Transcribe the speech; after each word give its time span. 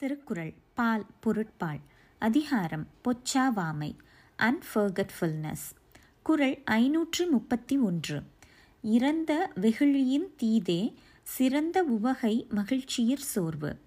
திருக்குறள் 0.00 0.54
பால் 0.74 1.06
பொருட்பால் 1.20 1.78
அதிகாரம் 2.18 2.86
பொச்சாவாமை 3.04 3.96
அன்ஃபர்கட்ஃபுல்னஸ் 4.38 5.76
குறள் 6.22 6.62
ஐநூற்று 6.64 7.30
முப்பத்தி 7.30 7.78
ஒன்று 7.78 8.22
இறந்த 8.82 9.50
வெகுளியின் 9.54 10.26
தீதே 10.36 10.94
சிறந்த 11.22 11.82
உவகை 11.82 12.46
மகிழ்ச்சியிற் 12.50 13.16
சோர்வு. 13.16 13.78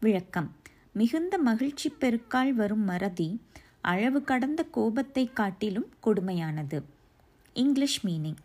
விளக்கம் 0.00 0.56
மிகுந்த 0.92 1.38
மகிழ்ச்சி 1.38 1.90
பெருக்கால் 1.90 2.52
வரும் 2.52 2.84
மறதி 2.84 3.40
அளவு 3.80 4.22
கடந்த 4.22 4.62
கோபத்தை 4.62 5.32
காட்டிலும் 5.32 5.92
கொடுமையானது. 6.04 6.82
English 7.54 8.06
meaning. 8.06 8.36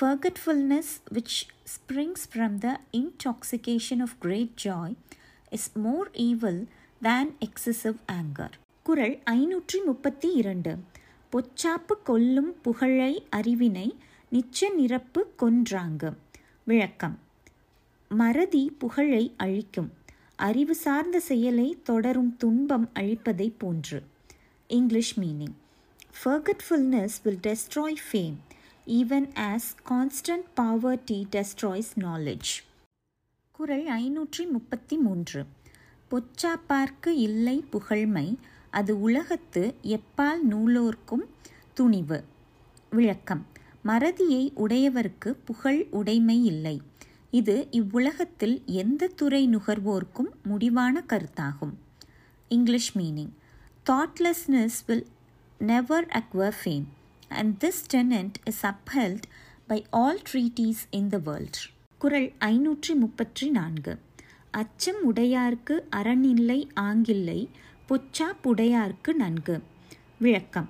Forgetfulness, 0.00 0.84
which 1.12 1.48
springs 1.64 2.16
from 2.34 2.62
the 2.62 2.76
intoxication 2.92 4.00
of 4.00 4.08
great 4.22 4.50
joy, 4.64 4.94
is 5.50 5.70
more 5.74 6.10
evil 6.10 6.66
than 7.02 7.36
excessive 7.40 7.96
anger 8.12 8.50
குரல் 8.82 9.18
ஐநூற்றி 9.30 9.84
முப்பத்தி 9.84 10.32
இரண்டு 10.32 10.78
பொச்சாப்பு 11.32 11.94
கொல்லும் 12.04 12.60
புகழை 12.62 13.26
அறிவினை 13.36 13.94
நிச்ச 14.32 14.74
நிரப்பு 14.74 15.26
கொன்றாங்க. 15.38 16.12
விளக்கம். 16.64 17.18
மறதி 18.08 18.74
புகழை 18.78 19.34
அழிக்கும். 19.36 19.92
அறிவு 20.36 20.74
சார்ந்த 20.74 21.20
செயலை 21.20 21.78
தொடரும் 21.82 22.36
துன்பம் 22.36 22.90
அழிப்பதை 22.94 23.52
போன்று. 23.58 24.02
English 24.66 25.20
meaning. 25.20 25.54
Forgetfulness 26.24 27.16
will 27.22 27.38
destroy 27.42 27.96
fame 28.12 28.34
even 28.86 29.28
as 29.34 29.68
constant 29.88 30.46
poverty 30.60 31.24
destroys 31.30 31.92
knowledge 32.00 32.50
குரல் 33.58 33.86
ஐநூற்றி 33.86 34.50
முப்பத்தி 34.50 34.96
மூன்று 34.96 35.46
பொச்சாப்பார்க்கு 36.10 37.08
இல்லை 37.08 37.64
புகழ்மை 37.70 38.38
அது 38.70 39.00
உலகத்து 39.00 39.74
எப்பால் 39.82 40.42
நூலோர்க்கும் 40.50 41.24
துணிவு 41.74 42.24
விளக்கம். 42.90 43.46
மறதியை 43.84 44.42
உடையவர்க்கு 44.56 45.30
புகழ் 45.44 45.86
உடைமை 45.90 46.44
இல்லை. 46.44 46.82
இது 47.30 47.68
இவ்வுலகத்தில் 47.70 48.64
எந்த 48.64 49.06
துறை 49.06 49.42
நுகர்வோர்க்கும் 49.48 50.30
முடிவான 50.42 51.04
கருத்தாகும் 51.08 51.74
English 52.48 52.98
meaning. 52.98 53.32
Thoughtlessness 53.86 54.78
will 54.86 55.06
never 55.58 56.06
acquire 56.20 56.58
fame 56.64 56.84
and 57.28 57.64
this 57.64 57.82
tenet 57.94 58.34
is 58.44 58.66
upheld 58.66 59.26
by 59.66 59.86
all 59.90 60.22
treatises 60.32 60.84
in 60.90 61.08
the 61.08 61.18
world 61.18 61.75
குரல் 61.98 62.32
ஐநூற்றி 62.40 62.94
முப்பத்தி 62.94 63.50
நான்கு 63.50 63.98
அச்சம் 64.50 65.14
உடையார்க்கு 65.14 65.80
அறனில்லை 65.90 66.68
ஆங்கில்லை 66.76 67.48
பொச்சா 67.88 68.24
புடையார்க்கு 68.44 69.12
நன்கு. 69.12 69.62
விளக்கம். 70.18 70.68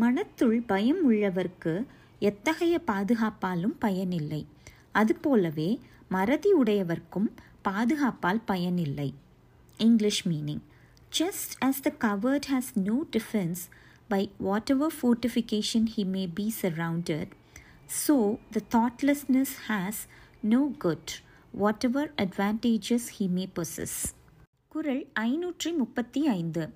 மனத்துள் 0.00 0.62
பயம் 0.66 1.12
உள்ளவர்க்கு 1.12 1.84
எத்தகைய 2.18 2.80
பாதுகாப்பாலும் 2.86 3.74
பயனில்லை. 3.78 4.46
அதுபோலவே 4.92 5.80
மறதி 6.08 6.52
உடையவர்க்கும் 6.52 7.28
பாதுகாப்பால் 7.64 8.40
பயனில்லை. 8.44 9.14
English 9.78 10.28
meaning. 10.28 10.60
Just 11.18 11.60
as 11.60 11.84
the 11.84 11.92
coward 11.92 12.42
has 12.52 12.84
no 12.84 12.96
defense 13.10 13.56
by 14.10 14.30
whatever 14.44 14.86
fortification 15.02 15.86
he 15.96 16.04
may 16.04 16.28
be 16.40 16.50
surrounded, 16.62 17.28
so 17.86 18.38
the 18.52 18.60
thoughtlessness 18.70 19.46
has 19.68 19.92
no 20.44 20.70
good, 20.84 21.06
whatever 21.60 22.10
advantages 22.16 22.98
he 23.18 23.26
may 23.36 23.46
possess. 23.56 24.14
குரல் 24.68 25.06
ஐநூற்றி 25.20 25.76
முப்பத்தி 25.76 26.26
ஐந்து 26.26 26.70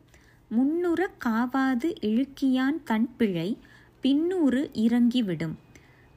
முன்னுற 0.51 1.07
காவாது 1.25 1.95
இழுக்கியான் 2.01 2.83
தன் 2.85 3.17
பிழை 3.17 3.59
பின்னூறு 4.03 4.71
இறங்கிவிடும். 4.73 5.59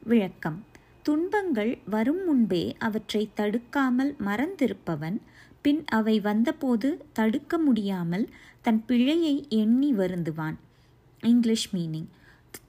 விளக்கம். 0.04 0.66
துன்பங்கள் 1.02 1.78
வரும் 1.90 2.26
முன்பே 2.26 2.76
அவற்றை 2.80 3.30
தடுக்காமல் 3.34 4.16
மறந்திருப்பவன் 4.26 5.18
பின் 5.62 5.86
அவை 5.86 6.20
வந்தபோது 6.20 7.06
தடுக்க 7.14 7.58
முடியாமல் 7.58 8.30
தன் 8.62 8.86
பிழையை 8.86 9.46
எண்ணி 9.50 9.94
வருந்துவான். 9.94 10.56
English 11.22 11.76
meaning 11.76 12.08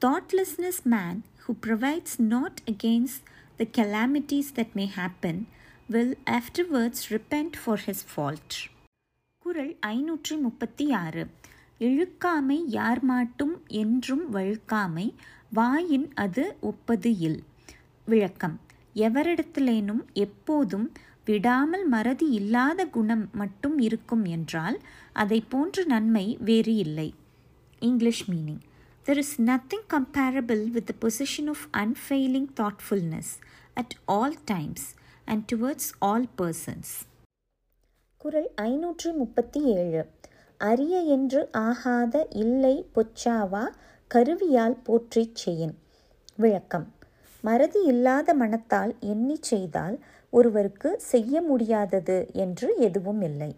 thoughtlessness 0.05 0.83
man 0.83 1.23
who 1.47 1.55
provides 1.65 2.19
not 2.19 2.61
against 2.71 3.23
the 3.59 3.67
calamities 3.77 4.47
that 4.55 4.69
may 4.75 4.87
happen 4.95 5.37
will 5.91 6.11
afterwards 6.25 6.99
repent 7.09 7.53
for 7.63 7.77
his 7.85 7.99
fault. 8.13 8.51
குரல் 9.37 9.77
ஐநூற்றி 9.85 10.35
முப்பத்தி 10.41 10.85
ஆறு 10.93 11.23
இழுக்காமை 11.79 12.57
யார் 12.65 13.01
மாட்டும் 13.09 13.55
என்றும் 13.67 14.23
வழுக்காமை 14.33 15.07
வாயின் 15.49 16.07
அது 16.13 16.55
ஒப்பது 16.61 17.11
இல். 17.17 17.39
விளக்கம் 18.05 18.59
எவரிடத்திலேனும் 18.95 20.03
எப்போதும் 20.13 20.87
விடாமல் 21.25 21.87
மறதி 21.87 22.29
இல்லாத 22.29 22.85
குணம் 22.85 23.29
மட்டும் 23.33 23.77
இருக்கும் 23.79 24.25
என்றால் 24.25 24.77
அதை 25.13 25.39
போன்ற 25.49 25.83
நன்மை 25.83 26.37
வேறு 26.39 26.75
இல்லை. 26.75 27.13
English 27.79 28.31
meaning. 28.31 28.63
There 29.07 29.19
is 29.19 29.39
nothing 29.41 29.83
comparable 29.87 30.67
with 30.67 30.87
the 30.87 30.93
possession 30.95 31.47
of 31.47 31.59
unfailing 31.73 32.47
thoughtfulness 32.49 33.27
at 33.77 33.95
all 34.07 34.33
times 34.45 34.81
and 35.27 35.47
towards 35.47 35.85
all 36.01 36.23
persons. 36.35 36.87
குரல் 38.21 38.49
ஐநூற்று 38.61 39.09
முப்பத்தி 39.13 39.59
ஏழு 39.75 40.01
அரிய 40.59 40.95
என்று 41.15 41.41
ஆகாத 41.61 42.25
இல்லை 42.35 42.75
பொச்சாவா 42.95 43.63
கருவியால் 44.11 44.77
போற்றி 44.83 45.23
செய்யின் 45.33 45.75
விளக்கம் 46.37 46.87
மறதி 47.43 47.83
இல்லாத 47.85 48.33
மனத்தால் 48.33 48.93
எண்ணி 49.05 49.37
செய்தால் 49.51 49.97
ஒருவருக்கு 50.33 50.89
செய்ய 51.11 51.41
முடியாதது 51.41 52.17
என்று 52.37 52.69
எதுவும் 52.79 53.21
இல்லை 53.21 53.51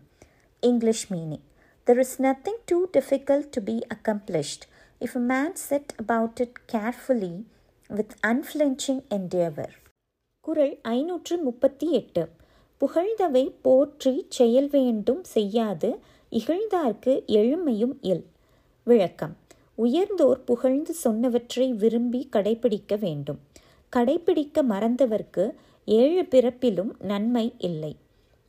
English 0.64 1.06
meaning 1.10 1.46
there 1.88 1.98
is 1.98 2.18
nothing 2.22 2.62
too 2.66 2.80
difficult 2.98 3.50
to 3.50 3.64
be 3.64 3.78
accomplished 3.96 4.66
if 5.06 5.16
a 5.16 5.22
man 5.22 5.54
set 5.70 5.86
about 6.04 6.40
it 6.40 6.52
carefully 6.72 7.44
with 7.90 8.10
unflinching 8.28 9.04
endeavour. 9.10 9.70
குரல் 10.42 10.80
ஐநூற்று 10.82 11.38
முப்பத்தி 11.38 11.92
எட்டு 11.92 12.30
புகழ்ந்தவை 12.82 13.54
போற்றி 13.62 14.26
செயல் 14.30 14.70
வேண்டும் 14.70 15.24
செய்யாது 15.24 16.00
இகழ்ந்தார்க்கு 16.32 17.24
எழுமையும் 17.28 17.98
இல். 18.02 18.26
விளக்கம். 18.84 19.38
உயர்ந்தோர் 19.76 20.44
புகழ்ந்து 20.44 20.96
சொன்னவற்றை 21.04 21.70
விரும்பி 21.70 22.30
கடைபிடிக்க 22.32 23.00
வேண்டும். 23.00 23.40
கடைபிடிக்க 23.96 24.62
மறந்தவர்க்கு 24.70 25.54
ஏழு 25.86 26.22
பிறப்பிலும் 26.22 26.92
நன்மை 27.00 27.54
இல்லை. 27.58 27.96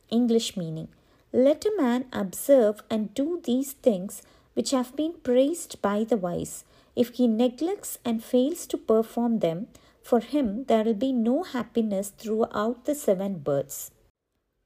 English 0.07 0.59
meaning. 0.59 0.91
Let 1.31 1.65
a 1.65 1.71
man 1.77 2.07
observe 2.11 2.77
and 2.87 3.09
do 3.13 3.39
these 3.47 3.73
things 3.83 4.19
which 4.61 4.73
have 4.73 4.87
been 4.95 5.13
praised 5.27 5.73
by 5.83 6.09
the 6.09 6.17
wise. 6.17 6.55
If 6.95 7.07
he 7.17 7.27
neglects 7.27 7.93
and 8.03 8.21
fails 8.31 8.61
to 8.67 8.77
perform 8.87 9.39
them, 9.39 9.65
for 10.01 10.23
him 10.31 10.65
there 10.67 10.83
will 10.83 10.97
be 10.97 11.11
no 11.11 11.39
happiness 11.53 12.03
throughout 12.23 12.75
the 12.85 12.93
seven 12.93 13.35
births. 13.45 13.89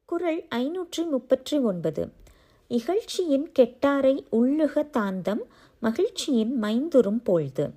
குரல் 0.05 0.45
ஐநூற்றி 0.55 1.09
முப்பற்றி 1.09 1.59
ஒன்பது 1.59 2.11
இகழ்ச்சியின் 2.69 3.51
கெட்டாரை 3.59 4.23
உள்ளுக 4.31 4.89
தாந்தம் 4.89 5.41
மகிழ்ச்சியின் 5.79 6.63
மைந்துரும் 6.63 7.23
பொழுது. 7.23 7.73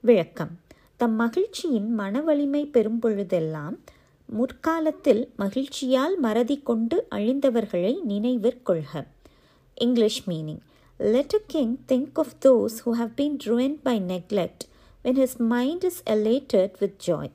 விளக்கம். 0.00 0.58
தம் 0.96 1.14
மகிழ்ச்சியின் 1.14 1.94
மனவலிமை 1.94 2.66
பெறும் 2.66 2.98
பொழுதெல்லாம் 2.98 3.78
முற்காலத்தில் 4.26 5.32
மகிழ்ச்சியால் 5.36 6.16
மறதி 6.16 6.58
கொண்டு 6.58 7.06
அழிந்தவர்களை 7.10 7.96
நினைவிற்கொள்க 8.08 9.06
English 9.74 10.28
meaning. 10.28 10.62
Let 11.01 11.33
a 11.33 11.41
king 11.47 11.73
think 11.87 12.19
of 12.19 12.33
those 12.45 12.75
who 12.85 12.91
have 12.91 13.11
been 13.15 13.37
ruined 13.45 13.77
by 13.83 13.95
neglect 14.13 14.63
when 15.05 15.19
his 15.21 15.37
mind 15.47 15.83
is 15.83 16.01
elated 16.09 16.77
with 16.79 16.97
joy 17.07 17.31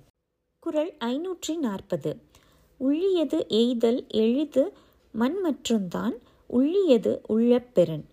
Kural 0.63 0.93
ஐநூற்றி 1.07 1.55
நாற்பது 1.59 2.13
உள்ளியது 2.81 3.41
எய்தல் 3.61 4.01
எளிது 4.23 4.65
மண் 5.15 5.39
மற்றும்தான் 5.45 6.17
உள்ளியது 6.51 7.13
உள்ள 7.27 7.59
பெறன் 7.75 8.07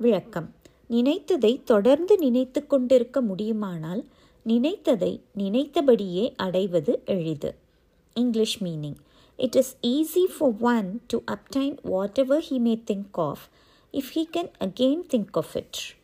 விளக்கம் 0.00 0.48
நினைத்ததை 0.90 1.52
தொடர்ந்து 1.64 2.16
நினைத்து 2.18 2.60
கொண்டிருக்க 2.66 3.20
முடியுமானால் 3.20 4.02
நினைத்ததை 4.46 5.12
நினைத்தபடியே 5.34 6.26
அடைவது 6.42 6.92
எளிது 7.06 7.52
English 8.16 8.54
meaning. 8.60 8.96
It 9.38 9.54
is 9.54 9.76
easy 9.82 10.26
for 10.26 10.50
one 10.50 11.00
to 11.08 11.22
obtain 11.26 11.78
whatever 11.84 12.40
he 12.40 12.58
may 12.58 12.76
think 12.76 13.18
of 13.20 13.48
if 13.93 14.09
he 14.11 14.25
can 14.25 14.49
again 14.59 15.03
think 15.03 15.35
of 15.35 15.55
it. 15.55 15.95